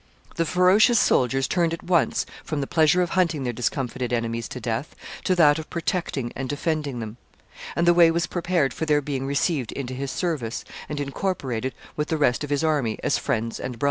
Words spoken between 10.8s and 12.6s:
and incorporated with the rest of